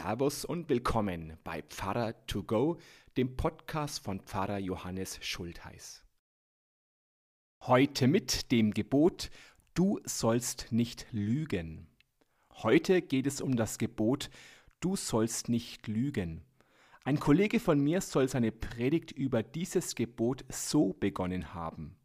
[0.00, 2.78] Servus und willkommen bei Pfarrer to go,
[3.16, 6.04] dem Podcast von Pfarrer Johannes Schultheiß.
[7.62, 9.28] Heute mit dem Gebot,
[9.74, 11.88] du sollst nicht lügen.
[12.52, 14.30] Heute geht es um das Gebot,
[14.78, 16.44] du sollst nicht lügen.
[17.02, 21.96] Ein Kollege von mir soll seine Predigt über dieses Gebot so begonnen haben.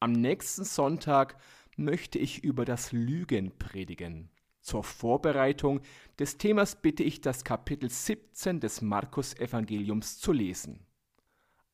[0.00, 1.36] Am nächsten Sonntag
[1.76, 4.30] möchte ich über das Lügen predigen.
[4.68, 5.80] Zur Vorbereitung
[6.18, 10.86] des Themas bitte ich das Kapitel 17 des Markus-Evangeliums zu lesen.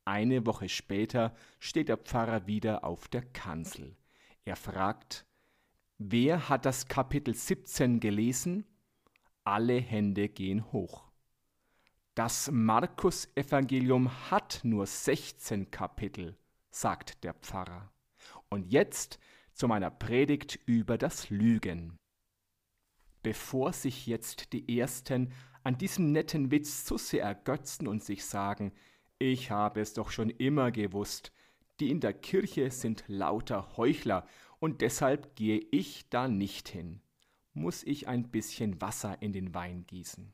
[0.05, 3.97] Eine Woche später steht der Pfarrer wieder auf der Kanzel.
[4.45, 5.27] Er fragt,
[5.99, 8.65] wer hat das Kapitel 17 gelesen?
[9.43, 11.11] Alle Hände gehen hoch.
[12.15, 16.39] Das Markus-Evangelium hat nur 16 Kapitel,
[16.71, 17.93] sagt der Pfarrer.
[18.51, 19.19] Und jetzt
[19.53, 21.99] zu meiner Predigt über das Lügen
[23.25, 25.33] bevor sich jetzt die Ersten
[25.65, 28.71] an diesem netten Witz zu sehr ergötzen und sich sagen,
[29.19, 31.33] ich habe es doch schon immer gewusst,
[31.81, 34.29] die in der Kirche sind lauter Heuchler
[34.61, 37.01] und deshalb gehe ich da nicht hin,
[37.55, 40.33] muss ich ein bisschen Wasser in den Wein gießen.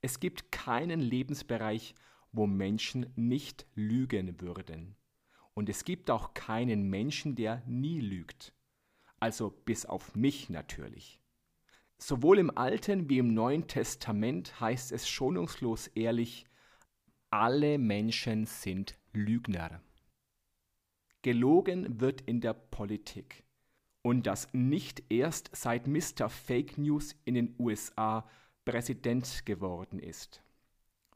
[0.00, 1.94] Es gibt keinen Lebensbereich,
[2.30, 4.94] wo Menschen nicht lügen würden.
[5.54, 8.52] Und es gibt auch keinen Menschen, der nie lügt.
[9.18, 11.20] Also bis auf mich natürlich.
[11.98, 16.46] Sowohl im Alten wie im Neuen Testament heißt es schonungslos ehrlich,
[17.30, 19.82] alle Menschen sind Lügner.
[21.22, 23.44] Gelogen wird in der Politik.
[24.02, 26.28] Und das nicht erst seit Mr.
[26.30, 28.28] Fake News in den USA
[28.64, 30.42] Präsident geworden ist.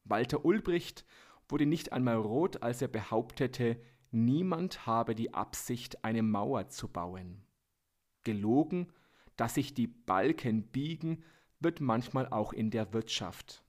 [0.05, 1.06] Walter Ulbricht
[1.48, 7.44] wurde nicht einmal rot, als er behauptete, niemand habe die Absicht, eine Mauer zu bauen.
[8.25, 8.92] Gelogen
[9.36, 11.22] dass sich die Balken biegen,
[11.60, 13.65] wird manchmal auch in der Wirtschaft.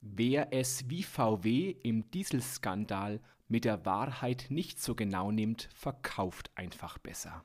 [0.00, 6.98] Wer es wie VW im Dieselskandal mit der Wahrheit nicht so genau nimmt, verkauft einfach
[6.98, 7.44] besser.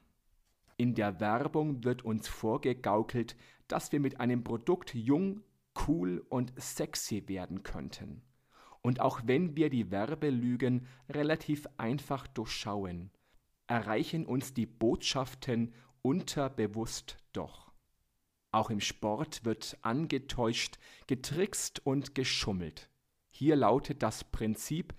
[0.78, 3.36] In der Werbung wird uns vorgegaukelt,
[3.68, 5.42] dass wir mit einem Produkt jung,
[5.88, 8.22] cool und sexy werden könnten.
[8.82, 13.12] Und auch wenn wir die Werbelügen relativ einfach durchschauen,
[13.68, 15.74] erreichen uns die Botschaften
[16.08, 17.74] unterbewusst doch.
[18.54, 22.90] Auch im Sport wird angetäuscht, getrickst und geschummelt.
[23.30, 24.94] Hier lautet das Prinzip,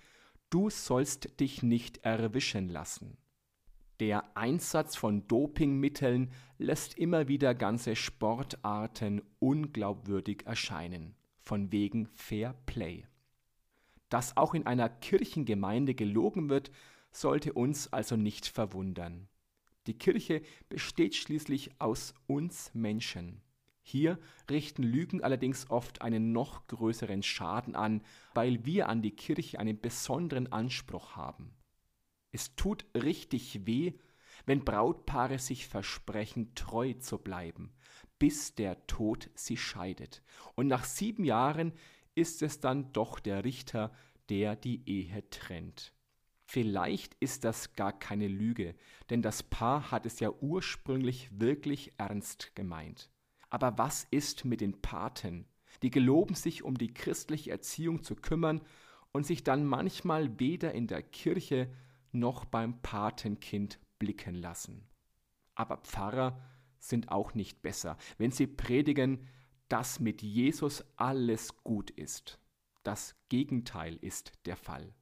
[0.51, 3.17] du sollst dich nicht erwischen lassen.
[4.01, 13.07] Der Einsatz von Dopingmitteln lässt immer wieder ganze Sportarten unglaubwürdig erscheinen, von wegen Fair Play.
[14.11, 16.71] Dass auch in einer Kirchengemeinde gelogen wird,
[17.13, 19.27] sollte uns also nicht verwundern.
[19.89, 23.41] Die Kirche besteht schließlich aus uns Menschen.
[23.81, 24.19] Hier
[24.51, 28.03] richten Lügen allerdings oft einen noch größeren Schaden an,
[28.35, 31.57] weil wir an die Kirche einen besonderen Anspruch haben.
[32.33, 33.95] Es tut richtig weh,
[34.45, 37.73] wenn Brautpaare sich versprechen, treu zu bleiben,
[38.19, 40.23] bis der Tod sie scheidet.
[40.55, 41.73] Und nach sieben Jahren
[42.15, 43.91] ist es dann doch der Richter,
[44.29, 45.95] der die Ehe trennt.
[46.51, 48.75] Vielleicht ist das gar keine Lüge,
[49.11, 53.11] denn das Paar hat es ja ursprünglich wirklich ernst gemeint.
[53.51, 55.45] Aber was ist mit den Paten,
[55.83, 58.63] die geloben sich um die christliche Erziehung zu kümmern
[59.13, 61.71] und sich dann manchmal weder in der Kirche
[62.13, 64.89] noch beim Patenkind blicken lassen?
[65.55, 66.41] Aber Pfarrer
[66.79, 69.29] sind auch nicht besser, wenn sie predigen,
[69.69, 72.41] dass mit Jesus alles gut ist.
[72.85, 74.95] Das Gegenteil ist der Fall.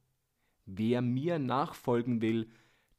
[0.69, 2.49] Wer mir nachfolgen will,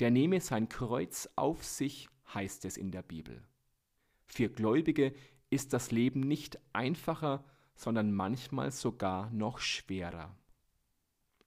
[0.00, 3.42] der nehme sein Kreuz auf sich, heißt es in der Bibel.
[4.26, 5.12] Für Gläubige
[5.50, 10.34] ist das Leben nicht einfacher, sondern manchmal sogar noch schwerer.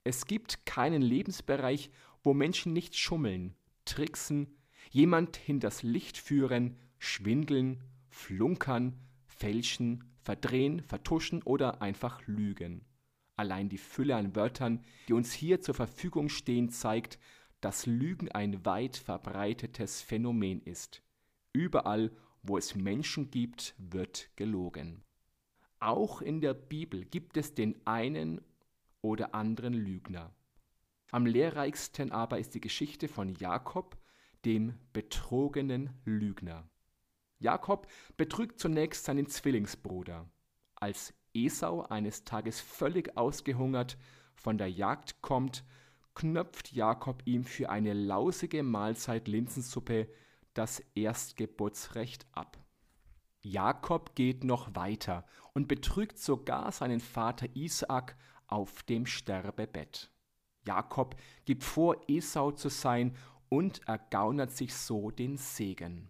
[0.04, 1.90] Es gibt keinen Lebensbereich,
[2.24, 4.56] wo Menschen nicht schummeln, tricksen,
[4.92, 8.96] jemand hinters Licht führen, schwindeln, flunkern,
[9.26, 12.86] fälschen, verdrehen, vertuschen oder einfach lügen.
[13.42, 17.18] Allein die Fülle an Wörtern, die uns hier zur Verfügung stehen, zeigt,
[17.60, 21.02] dass Lügen ein weit verbreitetes Phänomen ist.
[21.52, 22.12] Überall,
[22.44, 25.04] wo es Menschen gibt, wird gelogen.
[25.80, 28.42] Auch in der Bibel gibt es den einen
[29.02, 30.36] oder anderen Lügner.
[31.10, 33.98] Am lehrreichsten aber ist die Geschichte von Jakob,
[34.46, 36.70] dem betrogenen Lügner.
[37.40, 40.30] Jakob betrügt zunächst seinen Zwillingsbruder.
[40.76, 43.98] Als Esau eines Tages völlig ausgehungert
[44.36, 45.64] von der Jagd kommt,
[46.14, 50.10] knöpft Jakob ihm für eine lausige Mahlzeit Linsensuppe
[50.54, 52.58] das Erstgeburtsrecht ab.
[53.42, 58.16] Jakob geht noch weiter und betrügt sogar seinen Vater Isaak
[58.48, 60.12] auf dem Sterbebett.
[60.66, 63.16] Jakob gibt vor, Esau zu sein
[63.50, 66.10] und ergaunert sich so den Segen.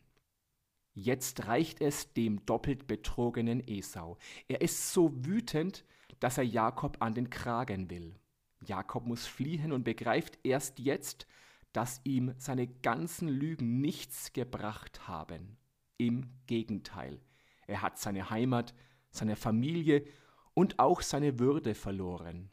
[0.93, 4.17] Jetzt reicht es dem doppelt betrogenen Esau.
[4.47, 5.85] Er ist so wütend,
[6.19, 8.15] dass er Jakob an den Kragen will.
[8.63, 11.27] Jakob muss fliehen und begreift erst jetzt,
[11.73, 15.57] dass ihm seine ganzen Lügen nichts gebracht haben.
[15.97, 17.21] Im Gegenteil,
[17.67, 18.73] er hat seine Heimat,
[19.11, 20.05] seine Familie
[20.53, 22.51] und auch seine Würde verloren.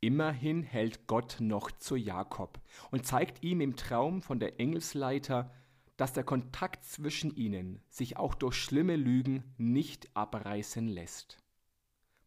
[0.00, 2.58] Immerhin hält Gott noch zu Jakob
[2.90, 5.52] und zeigt ihm im Traum von der Engelsleiter,
[6.00, 11.36] dass der Kontakt zwischen ihnen sich auch durch schlimme Lügen nicht abreißen lässt.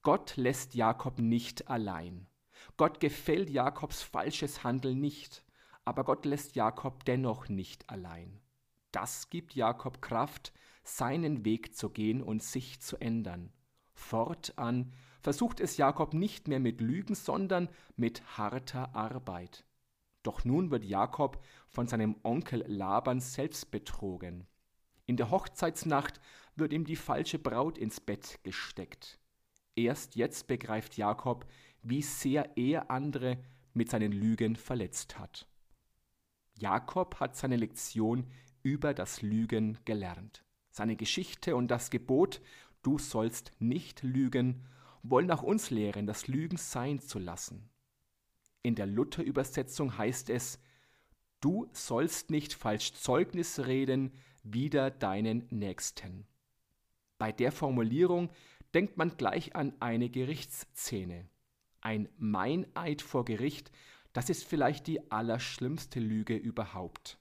[0.03, 2.27] Gott lässt Jakob nicht allein.
[2.77, 5.43] Gott gefällt Jakobs falsches Handeln nicht,
[5.85, 8.39] aber Gott lässt Jakob dennoch nicht allein.
[8.91, 10.53] Das gibt Jakob Kraft,
[10.83, 13.51] seinen Weg zu gehen und sich zu ändern.
[13.95, 19.65] Fortan versucht es Jakob nicht mehr mit Lügen, sondern mit harter Arbeit.
[20.23, 24.47] Doch nun wird Jakob von seinem Onkel Laban selbst betrogen.
[25.05, 26.21] In der Hochzeitsnacht
[26.55, 29.19] wird ihm die falsche Braut ins Bett gesteckt.
[29.75, 31.45] Erst jetzt begreift Jakob,
[31.81, 33.37] wie sehr er andere
[33.73, 35.47] mit seinen Lügen verletzt hat.
[36.53, 38.27] Jakob hat seine Lektion
[38.61, 40.45] über das Lügen gelernt.
[40.69, 42.41] Seine Geschichte und das Gebot,
[42.81, 44.65] du sollst nicht lügen,
[45.01, 47.69] wollen auch uns lehren, das Lügen sein zu lassen.
[48.63, 50.59] In der Luther-Übersetzung heißt es,
[51.41, 54.13] du sollst nicht falsch Zeugnis reden
[54.43, 56.25] wider deinen Nächsten.
[57.17, 58.29] Bei der Formulierung
[58.73, 61.29] denkt man gleich an eine Gerichtsszene.
[61.81, 63.71] Ein Meineid vor Gericht,
[64.13, 67.19] das ist vielleicht die allerschlimmste Lüge überhaupt.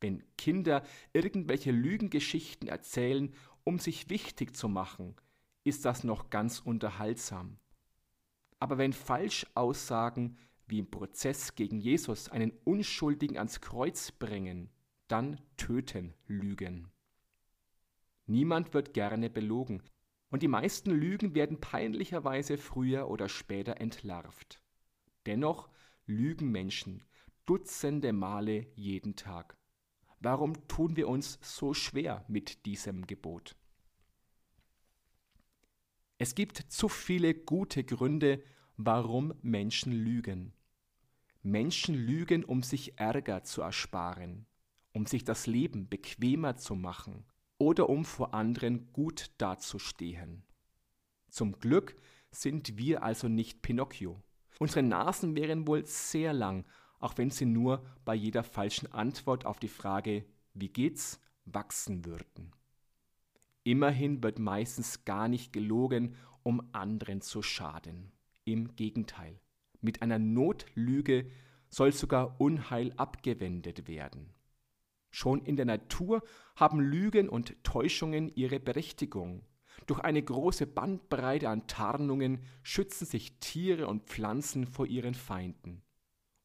[0.00, 0.82] Wenn Kinder
[1.12, 5.16] irgendwelche Lügengeschichten erzählen, um sich wichtig zu machen,
[5.64, 7.58] ist das noch ganz unterhaltsam.
[8.60, 10.36] Aber wenn Falschaussagen
[10.68, 14.70] wie im Prozess gegen Jesus einen Unschuldigen ans Kreuz bringen,
[15.08, 16.90] dann töten Lügen.
[18.26, 19.82] Niemand wird gerne belogen,
[20.30, 24.60] und die meisten Lügen werden peinlicherweise früher oder später entlarvt.
[25.24, 25.70] Dennoch
[26.06, 27.02] lügen Menschen
[27.46, 29.56] Dutzende Male jeden Tag.
[30.20, 33.56] Warum tun wir uns so schwer mit diesem Gebot?
[36.18, 38.42] Es gibt zu viele gute Gründe,
[38.76, 40.52] warum Menschen lügen.
[41.42, 44.46] Menschen lügen, um sich Ärger zu ersparen,
[44.92, 47.24] um sich das Leben bequemer zu machen
[47.58, 50.44] oder um vor anderen gut dazustehen.
[51.30, 51.96] Zum Glück
[52.30, 54.22] sind wir also nicht Pinocchio.
[54.58, 56.64] Unsere Nasen wären wohl sehr lang,
[56.98, 60.24] auch wenn sie nur bei jeder falschen Antwort auf die Frage
[60.54, 62.52] Wie geht's wachsen würden.
[63.62, 68.12] Immerhin wird meistens gar nicht gelogen, um anderen zu schaden.
[68.44, 69.40] Im Gegenteil,
[69.80, 71.30] mit einer Notlüge
[71.68, 74.32] soll sogar Unheil abgewendet werden.
[75.10, 76.22] Schon in der Natur
[76.56, 79.42] haben Lügen und Täuschungen ihre Berechtigung.
[79.86, 85.82] Durch eine große Bandbreite an Tarnungen schützen sich Tiere und Pflanzen vor ihren Feinden.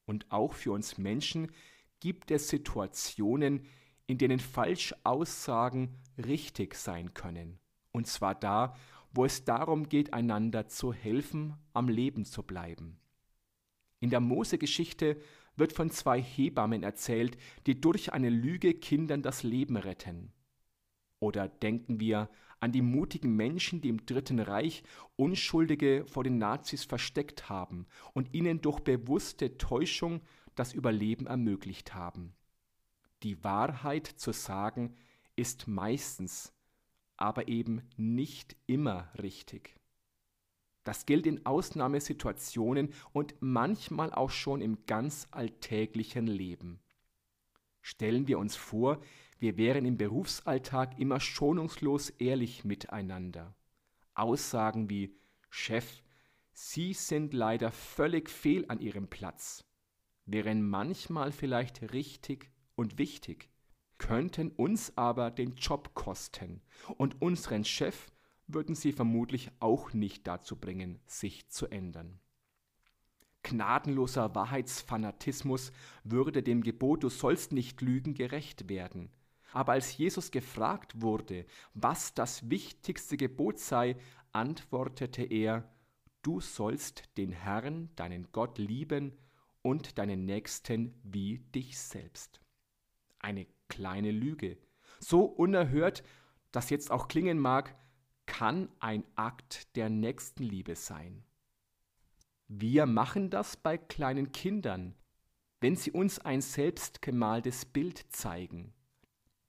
[0.06, 1.51] Und auch für uns Menschen
[2.00, 3.65] gibt es Situationen,
[4.05, 7.60] in denen Falschaussagen richtig sein können.
[7.91, 8.75] Und zwar da,
[9.12, 13.00] wo es darum geht, einander zu helfen, am Leben zu bleiben.
[14.03, 15.15] In der Mose-Geschichte
[15.55, 20.33] wird von zwei Hebammen erzählt, die durch eine Lüge Kindern das Leben retten.
[21.19, 22.29] Oder denken wir
[22.60, 24.83] an die mutigen Menschen, die im Dritten Reich
[25.15, 30.19] Unschuldige vor den Nazis versteckt haben und ihnen durch bewusste Täuschung
[30.55, 32.33] das Überleben ermöglicht haben.
[33.24, 34.98] Die Wahrheit zu sagen
[35.38, 36.51] ist meistens,
[37.15, 39.77] aber eben nicht immer richtig.
[40.83, 46.79] Das gilt in Ausnahmesituationen und manchmal auch schon im ganz alltäglichen Leben.
[47.81, 49.01] Stellen wir uns vor,
[49.39, 53.55] wir wären im Berufsalltag immer schonungslos ehrlich miteinander.
[54.13, 55.15] Aussagen wie
[55.49, 56.01] Chef,
[56.53, 59.65] Sie sind leider völlig fehl an Ihrem Platz
[60.25, 63.49] wären manchmal vielleicht richtig und wichtig,
[63.97, 66.61] könnten uns aber den Job kosten
[66.97, 68.11] und unseren Chef
[68.53, 72.19] würden sie vermutlich auch nicht dazu bringen, sich zu ändern.
[73.43, 75.72] Gnadenloser Wahrheitsfanatismus
[76.03, 79.12] würde dem Gebot Du sollst nicht lügen gerecht werden.
[79.51, 83.98] Aber als Jesus gefragt wurde, was das wichtigste Gebot sei,
[84.31, 85.69] antwortete er,
[86.24, 89.12] Du sollst den Herrn, deinen Gott lieben
[89.62, 92.39] und deinen Nächsten wie dich selbst.
[93.19, 94.57] Eine kleine Lüge,
[95.00, 96.03] so unerhört,
[96.51, 97.75] das jetzt auch klingen mag,
[98.25, 101.24] kann ein Akt der Nächstenliebe sein.
[102.48, 104.96] Wir machen das bei kleinen Kindern,
[105.62, 108.74] wenn sie uns ein selbstgemaltes Bild zeigen.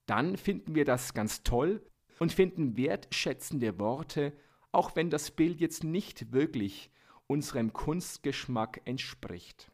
[0.07, 1.85] Dann finden wir das ganz toll
[2.19, 4.33] und finden wertschätzende Worte,
[4.73, 6.91] auch wenn das Bild jetzt nicht wirklich
[7.27, 9.71] unserem Kunstgeschmack entspricht.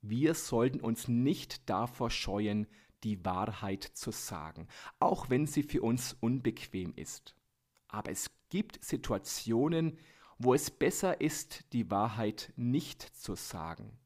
[0.00, 2.66] Wir sollten uns nicht davor scheuen,
[3.02, 4.68] die Wahrheit zu sagen,
[5.00, 7.34] auch wenn sie für uns unbequem ist.
[7.88, 9.98] Aber es gibt Situationen,
[10.38, 13.98] wo es besser ist, die Wahrheit nicht zu sagen.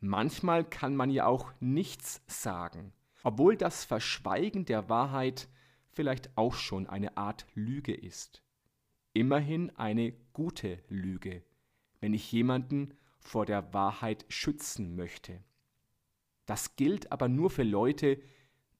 [0.00, 5.48] Manchmal kann man ja auch nichts sagen, obwohl das Verschweigen der Wahrheit
[5.90, 8.42] vielleicht auch schon eine Art Lüge ist.
[9.14, 11.42] Immerhin eine gute Lüge,
[12.00, 15.42] wenn ich jemanden vor der Wahrheit schützen möchte.
[16.44, 18.20] Das gilt aber nur für Leute,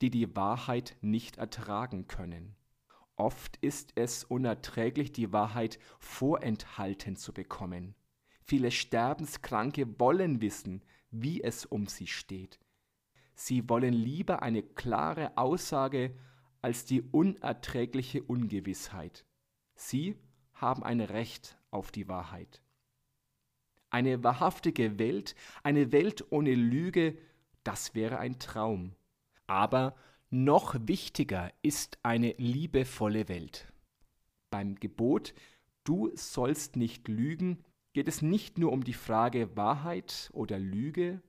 [0.03, 2.55] die die Wahrheit nicht ertragen können.
[3.17, 7.95] Oft ist es unerträglich, die Wahrheit vorenthalten zu bekommen.
[8.43, 12.61] Viele Sterbenskranke wollen wissen, wie es um sie steht.
[13.35, 16.15] Sie wollen lieber eine klare Aussage
[16.63, 19.25] als die unerträgliche Ungewissheit.
[19.75, 20.17] Sie
[20.53, 22.63] haben ein Recht auf die Wahrheit.
[23.91, 27.19] Eine wahrhaftige Welt, eine Welt ohne Lüge,
[27.63, 28.95] das wäre ein Traum.
[29.47, 29.97] Aber
[30.45, 33.73] noch wichtiger ist eine liebevolle Welt.
[34.51, 35.35] Beim Gebot
[35.85, 37.63] Du sollst nicht lügen
[37.93, 41.23] geht es nicht nur um die Frage Wahrheit oder Lüge,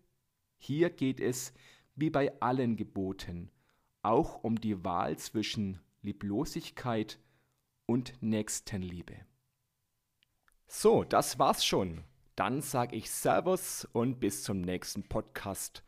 [0.58, 1.54] hier geht es,
[1.96, 3.52] wie bei allen Geboten,
[4.02, 7.20] auch um die Wahl zwischen Lieblosigkeit
[7.86, 9.16] und Nächstenliebe.
[10.68, 12.04] So, das war's schon.
[12.36, 15.84] Dann sage ich Servus und bis zum nächsten Podcast.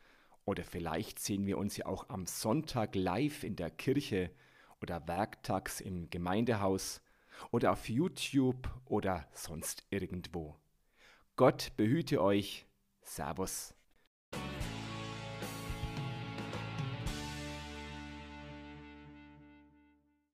[0.46, 4.32] Oder vielleicht sehen wir uns ja auch am Sonntag live in der Kirche
[4.82, 7.02] oder werktags im Gemeindehaus
[7.52, 10.56] oder auf YouTube oder sonst irgendwo.
[11.36, 12.66] Gott behüte euch.
[13.02, 13.74] Servus.